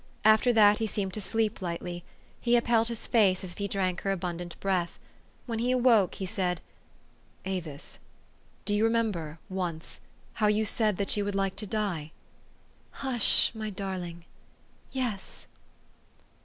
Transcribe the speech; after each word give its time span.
After 0.25 0.51
that 0.51 0.79
he 0.79 0.87
seemed 0.87 1.13
to 1.13 1.21
sleep 1.21 1.61
lightly: 1.61 2.03
he 2.39 2.55
upheld 2.55 2.87
his 2.87 3.05
face 3.05 3.43
as 3.43 3.51
if 3.51 3.59
he 3.59 3.67
drank 3.67 4.01
her 4.01 4.11
abundant 4.11 4.59
breath. 4.59 4.97
When 5.45 5.59
he 5.59 5.69
awoke, 5.69 6.15
he 6.15 6.25
said," 6.25 6.59
Avis, 7.55 7.99
do 8.65 8.73
you 8.73 8.83
remember 8.83 9.37
once 9.47 9.99
how 10.41 10.47
you 10.47 10.65
said 10.65 10.97
that 10.97 11.15
you 11.17 11.23
would 11.23 11.35
like 11.35 11.55
to 11.57 11.67
die?''" 11.67 12.13
Hush, 13.05 13.51
my 13.53 13.69
darling! 13.69 14.25
yes." 14.91 15.45